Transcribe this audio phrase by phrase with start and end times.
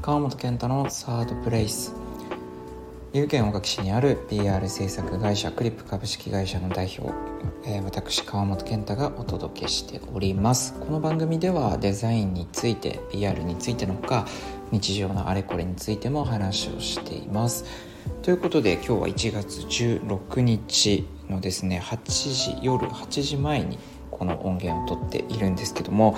[0.00, 1.92] 川本健太のサードプレイス。
[3.12, 7.12] 岐阜県大垣市にある PR 制作会社クリップ株式会社の代表、
[7.66, 10.74] えー、私川本健太がお届けしております。
[10.78, 14.26] この番組ではデザインについて PR についてのほか
[14.70, 17.64] 日常のあれこれについても話をしています。
[18.22, 23.78] ということで今日は1月16日のですね8時夜8時前に
[24.12, 26.16] この音源を撮っているんですけども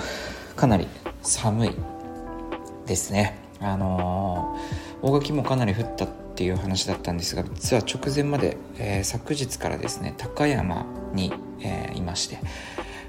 [0.55, 0.87] かなり
[1.23, 1.71] 寒い
[2.85, 3.50] ですね。
[3.61, 12.35] あのー、大垣もかなり降ったっていう話だったんですが実は直前まで、えー、昨日からですね高山に、えー、いまして、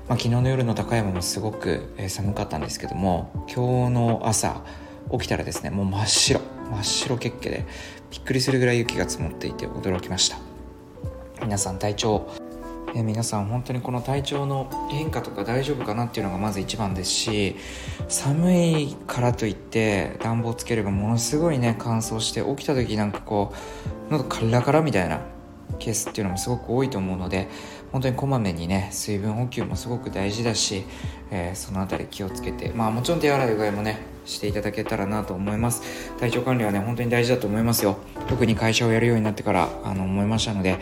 [0.08, 4.62] まあ、昨日の夜の高山もすごく、え寒かったんですけども今日の朝
[5.10, 6.40] 起きたらですねもう真っ白
[6.70, 7.66] 真っ白血気で
[8.10, 10.38] びっくりするぐらい雪が積もっていて驚きました。
[11.42, 12.28] 皆さん体調
[12.94, 17.56] え、皆さん本当にこの体調の変化とか大丈夫かなっていうのがまず一番ですし
[18.08, 23.54] 寒いからといって暖房つければものすごいね乾燥して起きた時なんかこ
[24.10, 25.20] う喉カラカラみたいな
[25.78, 27.48] ケースっていうのもすごく多いと思うので
[27.92, 30.84] 本当にこまめにね水分補給もすごく大事だし、
[31.30, 36.12] えー、その辺り気をつけてまあもちろん手洗いうがいもねしていただけたらなと思います。
[36.18, 37.98] 体調管理はね本当に大事だと思いますよ。
[38.28, 40.78] 特に会社をやるようになってからあの思いましたので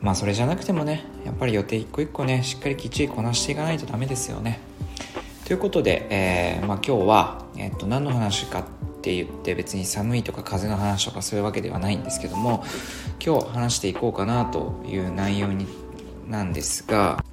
[0.00, 4.60] まあそれじゃなくてもねやっぱり予定一個一個ねしっかりきっちりこなしていかないとダメですよね。
[5.44, 8.64] ということで、えー、まあ、今日は、えっと何の話かっ
[9.02, 12.62] て言って別に寒いとか風の話とかそういうわけではないんですけども
[13.24, 15.66] 今日話していこうかなという内容に
[16.28, 17.24] なんですが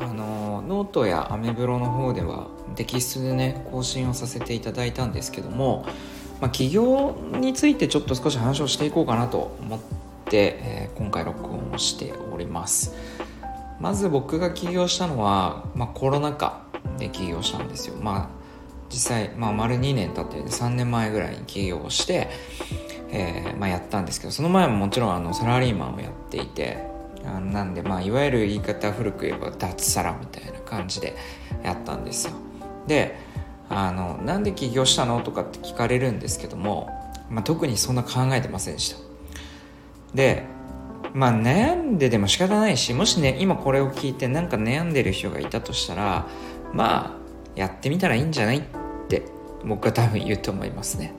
[0.00, 5.86] あのノートやアメブロの方ではテキストでね更新をさせていただいたんですけども、
[6.40, 9.95] まあ、起業についてちょっと少し話をしていこうかなと思って、
[10.34, 12.94] えー、今回録音をしております。
[13.78, 16.62] まず僕が起業したのは、まあ、コロナ禍
[16.98, 17.96] で起業したんですよ。
[18.00, 18.46] まあ
[18.88, 22.28] 実際、まあ、丸2年経って3年前ぐらいに起業して、
[23.10, 26.78] えーまあ、やったんですけどその前ももちろんあのサラリーマンをやっていて
[27.24, 31.16] あなんでまあいわゆる言い方古く言えば脱サラみたいな感じで
[31.62, 32.34] やったんですよ。
[32.86, 33.18] で
[33.68, 36.88] あのなんで起業したのとかって聞かれるんですけども、
[37.28, 39.05] まあ、特にそんな考えてませんでした。
[40.14, 40.44] で
[41.14, 46.26] まあ悩んででも仕方ないしもしね今これを聞いてなんか悩んでる人がいたとしたら
[46.72, 48.62] まあやってみたらいいんじゃないっ
[49.08, 49.22] て
[49.64, 51.14] 僕は多分言うと思いますね。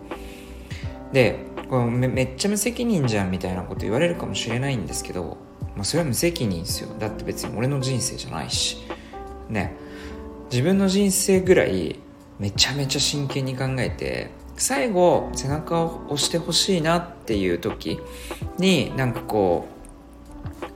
[1.11, 5.37] でこれめめっちゃ無責任じゃんみたいなこと言われるかもしれないんですけど、
[5.75, 6.89] まあ、それは無責任ですよ。
[6.97, 8.77] だって別に俺の人生じゃないし。
[9.49, 9.75] ね。
[10.49, 11.99] 自分の人生ぐらい
[12.39, 18.00] めちゃめちゃ真剣に考えて最後背中を押してほしいなっていう時
[18.57, 19.68] になんかこ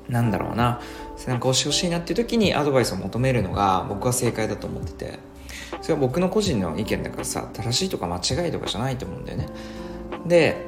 [0.07, 0.79] うなんだろうな。
[1.17, 5.31] 背中を押してほしいなっていう時にアドバイスを求めるのが僕は正解だと思ってて。
[5.81, 9.49] それは僕の個人の意見だからさ正しいとか間違いとかじゃないと思うんだよね。
[10.25, 10.65] で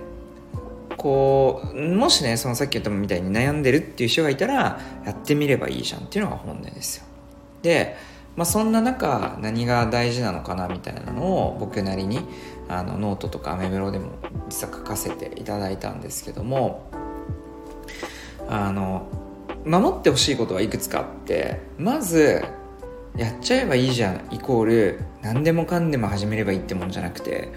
[0.98, 7.06] こうもしねそのさっき言ったみたいに悩んでるっていう人がいたらやってみればいいじゃんっていうのが本音ですよ。
[7.62, 7.96] で
[8.36, 12.20] まあ、そんな中何が大事なのかなみたいなのを僕なりに
[12.70, 14.12] あのノートとかアメブロでも
[14.50, 16.90] 実は書かせていただいたんですけども
[18.48, 19.08] あの
[19.66, 22.44] 守ってほしいことはいくつかあってまず
[23.16, 27.52] やっちゃえばいいじゃんイコール何でもかんでも始めればいいってもんじゃなくて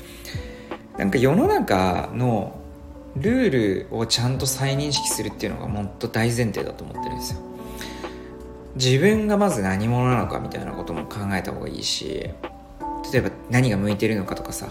[0.99, 2.61] なんか世の中の
[3.17, 7.41] ルールをちゃんと再認識するっていうのがもっと大前提だと思ってるんですよ。
[8.77, 12.29] 自分がまず何者なのかみたいなことも考えた方がいいし
[13.13, 14.69] 例えば何が向いてるのかとかさ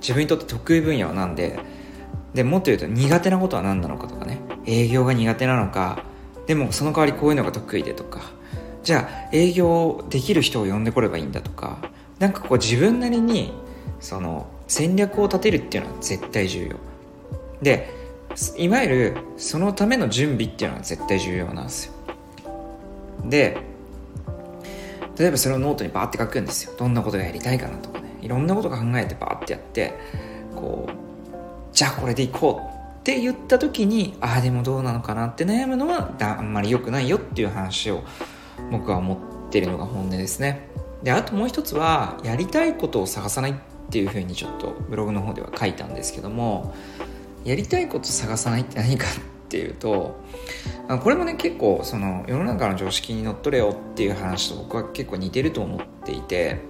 [0.00, 1.58] 自分にとって得意分野は何で
[2.34, 4.38] でもっと言うと苦手なことは何なのかとかね。
[4.66, 6.04] 営業が苦手なのか
[6.46, 8.20] でもその代わりこういうのが得意でとか。
[8.82, 11.78] じゃあ営業できる人を呼んでこればいいんだとか。
[12.18, 13.52] なんかこう自分なりに
[13.98, 16.76] その戦略を立てるっていうのは絶対重要。
[17.62, 17.92] で
[18.56, 21.94] いわゆるそのための準備っていうのは絶対重要なんですよ。
[23.24, 23.69] で
[25.20, 26.72] 例えばそれをノートにバーって書くんですよ。
[26.78, 28.08] どんなことがやりたいかなとかね。
[28.22, 29.92] いろんなこと考えてバーってやって
[30.56, 38.02] こうじゃあこれでいこうって言った時にああでもどうなのかなって悩むのはあんまり良くないよっていう話を
[38.70, 40.68] 僕は思ってるのが本音ですね。
[41.02, 43.54] であともう一つはやりたいことを探さないっ
[43.90, 46.74] ていうふうにちょっとブログの方では書いたんですけども
[47.44, 49.06] やりたいこと探さないって何か
[49.50, 50.16] っていうと
[51.02, 56.60] これもね結構その世の中の常識にのっとれよっていう話と僕は結構似てると思っていて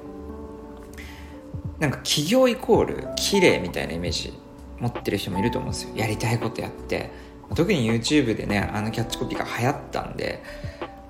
[1.79, 4.33] なんか企業イコール綺麗みたいなイメージ
[4.79, 5.95] 持ってる人もいると思うんですよ。
[5.95, 7.11] やりたいことやって。
[7.55, 10.43] 特に YouTube でねあのキャッチコピーが流行ったんで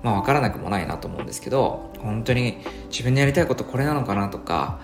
[0.03, 2.57] まあ分からなくもないなと思うんですけど本当に
[2.89, 4.79] 自分のやりたいことこれなのかなとか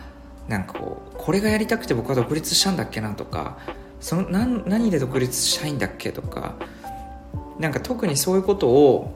[0.47, 3.57] なんかこうこれがやりたくて僕は独立したんだっけなとか
[4.07, 6.55] その何何で独立したいんだっけとか
[7.59, 9.13] なんか特にそういうことを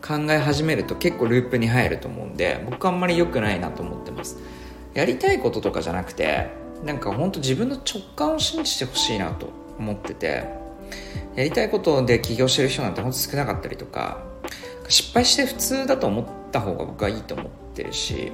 [0.00, 4.38] 考え始めると結構ループに入ると思うんで僕はあんまり良くないなと思ってます。
[4.94, 6.48] やりたいこととかじゃなくて
[6.82, 10.48] なんか本当自分の直感を信じてほしいなと思ってて
[11.34, 14.22] やりたいことで起業してる人なんて本当少なかったりとか
[14.88, 18.32] 失敗して普通だと思った方が僕はいいと思ってるし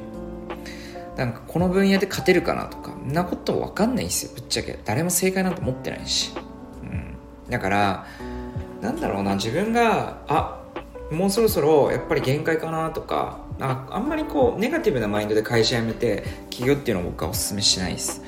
[1.18, 4.78] なんかこの分野で勝てるかなとかんなこと分かんないんですよぶっちゃけ。
[4.84, 6.32] 誰も正解なんて思ってないし、
[6.82, 7.16] うん、
[7.50, 8.06] だから
[8.80, 10.62] なんだろうな自分があ
[11.10, 18.22] もうそろそろやっぱり限界かなとかああんまりこうネガティブなマインドで会社辞めて起業っていうのを僕はおすすめしないです。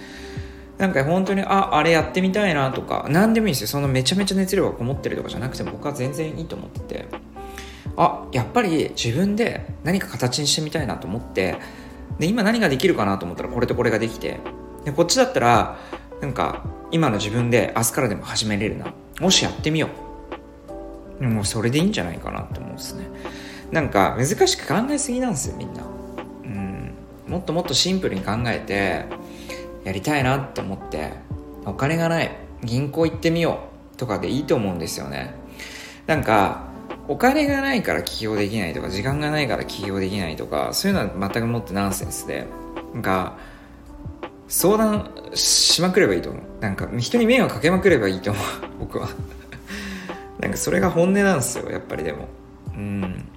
[0.77, 3.69] なんか本当にああれやってみたいなとか何でもいいんですよ。
[3.69, 7.05] そのめちゃめちゃ熱量がこもってるとかじゃなくても僕は全然いいと思ってて。
[7.97, 11.57] あやっぱり自分で何か形にしてみたいなと思って
[12.19, 14.41] で今何ができるかなと思ったらこれとこれができて。
[14.85, 15.79] でこっちだったら
[16.23, 18.93] なんか今の自分で明日からでも始めれるな。
[19.21, 19.89] もしやってみよ
[21.21, 21.25] う。
[21.25, 23.07] もうそれでいいんじゃないかなと思うんですね。
[23.71, 25.83] なんか難しく考えすぎなんですよみんな。
[26.45, 26.95] うん。
[27.29, 29.05] もっともっとシンプルに考えて
[29.85, 31.13] やりたいなって思って
[31.67, 32.31] お金がない
[32.65, 33.61] 銀行行ってみよ
[33.95, 35.35] うとかでいいと思うんですよね。
[36.07, 36.70] なんか
[37.11, 42.47] お金がないから起業できないとか時間がないから起業できないとかそういうのは全くもってナンセンスで
[42.95, 43.37] なんか
[44.47, 46.43] 相談しまくればいいと思う。
[46.61, 48.45] なんか人に迷惑かけまくればいいと思う。
[48.79, 49.09] 僕は。
[50.39, 52.29] なんかそれが本音なんですよやっぱりでも。
[52.77, 53.29] うん。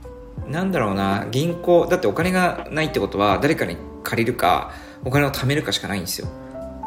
[0.47, 1.25] なんだろうな。
[1.31, 4.71] 銀行だってお金がないってことは誰かに借りるか
[5.03, 6.27] お金を貯めるかしかないんですよ。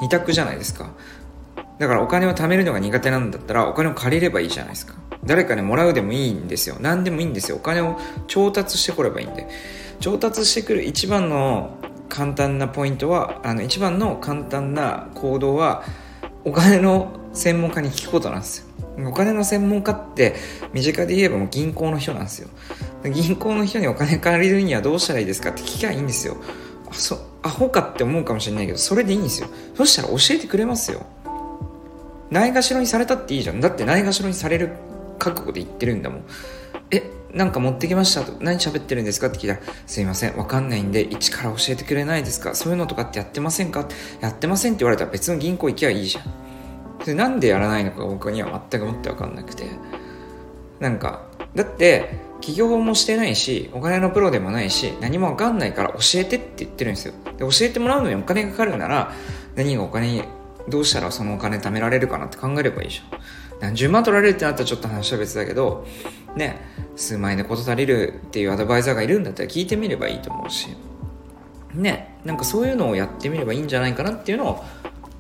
[0.01, 0.91] 二択じゃないですか。
[1.81, 4.95] だからお金を貯めるのが苦手なんだったらお金を借りればいいじゃないですか。
[5.27, 6.77] 誰かにもらうでもいいんですよ。
[6.81, 7.57] 何でもいいんですよ。
[7.57, 9.49] お金を調達してこればいいんで。
[10.01, 11.77] 調達してくる一番の
[12.09, 15.83] 簡単なポイントはあの一番の簡単な行動は
[16.45, 18.67] お金の専門家に聞くことなんですよ。
[19.09, 20.37] お金の専門家って
[20.73, 22.49] 身近で言えばもう銀行の人なんですよ。
[23.05, 26.37] 銀行の人にお金借りるにはどうしたらいいですかって聞きゃいいんですよ。
[26.91, 29.49] あそアホかって思うかもしれないけどそれでいいんですよ。
[29.75, 31.05] そしたら教えてくれますよ。
[32.31, 33.61] ないがしろにされたっていいじゃん。
[33.61, 34.71] だってないがしろにされる
[35.19, 36.25] 覚悟で言ってるんだもん。
[36.91, 38.23] えなんか持ってきました？
[38.23, 39.27] と何喋ってるんですか？
[39.27, 42.55] って聞いたらすいませんわかんないんで一から教えてくれないですか？
[42.55, 43.89] そういうのとかってやってませんか？
[44.21, 47.05] やってませんって言われたら別の銀行行きゃいいじゃん。
[47.05, 49.65] でなんでやらないのか僕には全くもって分かんなくて。
[50.81, 51.23] なんか
[51.55, 57.15] だって起業もしてないしお金のプロでもないし何も分かんないから教えてって言ってるんですよ。
[57.39, 59.11] で教えてもらうのにお金がかかるなら
[59.55, 60.29] 何がお金
[60.69, 63.21] どうしたらそのお金貯められるかなって考えればいいじゃん。
[63.61, 65.87] 何十万取られるってなったらちょっと話は別だけど
[66.37, 66.61] ね
[66.97, 70.69] 数万円で事足りるっていうアドバイザーがいるんだったら聞いてみればいいと思うし
[71.75, 74.65] ねなんかそういうのをやってみればいいんじゃないかなっていうのを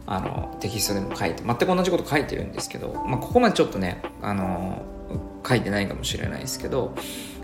[0.06, 4.82] あのテキストでも書いて全く同じこと書いてるんですけど、まあ、ここまでちょっとねあの
[5.46, 6.94] 書いてないかもしれないですけど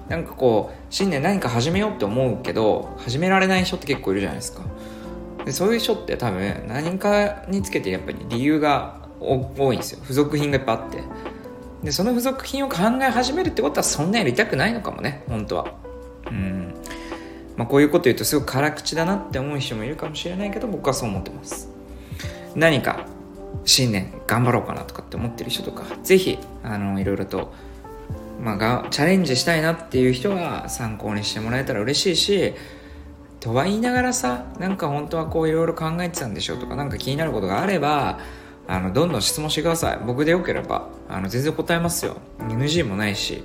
[0.08, 4.62] なんかこう新年何か始めようって思うけど始められない人って結構いるじゃないですか。
[5.44, 10.00] でそういう人って多分何かにつけてやっぱり理由が多いんですよ。
[10.02, 11.02] 付属品がいっぱいあって。
[11.84, 15.74] でその付属品を考え始めるってことはそんなやりたくないのかもね本当は。
[16.26, 16.74] うん。
[17.56, 21.68] まあこういうこと言うとすごく辛口だなって思う人もいるかもしれないけど僕はそう思ってます。
[22.54, 23.06] 何か
[23.64, 27.52] 新年頑張ろうかなとかって思ってる人とかぜひあのいろいろと
[28.42, 32.54] まあ、がチャレンジしたいなっていう人は参考にしてもらえたら嬉しいし
[33.38, 38.18] とは言いながらさなんか本当はこういろいろ考えてたんでしょうとか何か気になることがあれば
[38.68, 40.00] あのどんどん質問してください。
[40.06, 42.16] 僕でよければあの全然答えますよ。
[42.38, 43.42] NG もないし。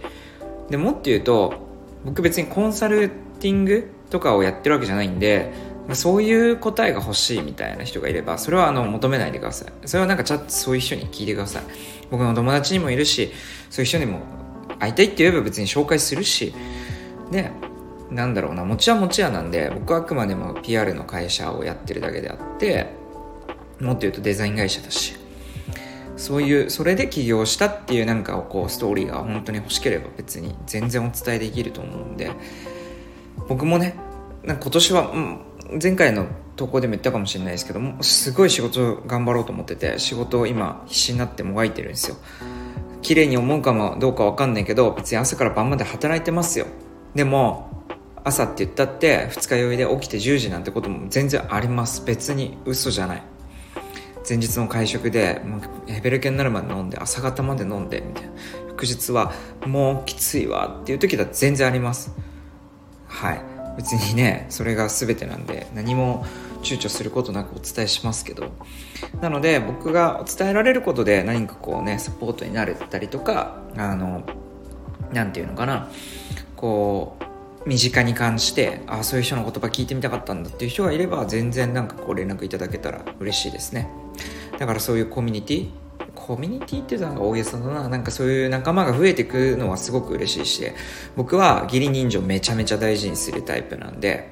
[0.69, 1.53] でもっと言うと
[2.05, 3.09] 僕別にコンサル
[3.39, 5.53] ティングとかをやってるわけじゃないんで
[5.93, 9.87] そういう答えが欲しいみたいな人がいればそれはあの求めないでください。
[9.87, 11.63] それはなんかちゃんとそういう人に聞いてください。
[12.11, 13.31] 僕の友達にもいるし
[13.69, 14.21] そういう人にも
[14.79, 16.53] 会いたいって言えば別に紹介するし。
[17.31, 17.51] で
[18.09, 22.87] なんだろうな持ちは持ち屋なんで僕はあくまでも PR の会社をやってるだけであって
[23.79, 25.15] もっと言うとデザイン会社だし。
[26.17, 32.31] そういうそれで起業したっていうなんかをこうストーリーが本当に欲しければ別に全然お伝えできると思うんで。
[33.47, 33.95] 僕もね
[34.43, 35.39] なんか今年は、うん、
[35.81, 42.17] 前回の投稿でも言ったかもしれないですけどもすごい仕事頑張ろうと思ってて仕事を今必死になってもがいてるんですよ。
[43.01, 46.65] 綺麗に思うかもどうかわかんないけど別に朝から晩まで働いてますよ。
[47.13, 47.69] でも
[48.23, 52.03] 朝って言ったって二日酔いで起きて10時なんてことも全然あります。
[52.05, 53.23] 別に嘘じゃない。
[54.27, 58.31] 前日の会食でもうヘベレケになるまで飲んで朝方まで飲んでみたいな。
[58.69, 59.31] 翌日は
[59.65, 62.13] もうきついわっていう時だ全然あります。
[63.07, 63.41] はい。
[63.77, 66.25] 別にねそれが全てなんで何も
[66.63, 68.51] 躊躇することなくお伝えしますけど。
[69.21, 74.23] なので僕が伝えられることで何かこうねサポートになれたりとかあの
[75.13, 75.89] 何て言うのかな。
[76.55, 77.17] こ
[77.65, 83.89] う身近に感じてあそういう人の言葉聞いてみたかったんだっていう人がいれば全然なんかこう連絡いただけたら嬉しいですね。
[84.57, 85.69] だからそういうコミュニティ？
[86.15, 87.87] コミュニティっていうのが大げさだな。
[87.87, 90.71] なんかそういう仲間が増えていくのはすごく嬉しいし
[91.15, 94.29] 僕は義理人情めちゃめちゃ大事にするタイプなんで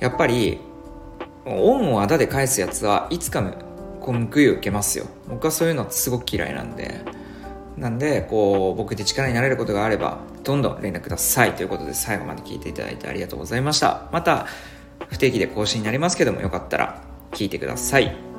[0.00, 0.58] やっぱり
[1.44, 3.42] 恩をあだで返すやつはいつか
[4.00, 5.06] こう報いを受けますよ。
[5.28, 7.00] 僕はそういうのすごく嫌いなんで。
[7.76, 14.08] なんでこう僕で力になれることがあればどんどん連絡くださいということで最後まで聞いていただいてありがとうございました。
[14.12, 14.46] また
[15.08, 18.31] 不定期で更新になりますけどもよかったら聞いてください。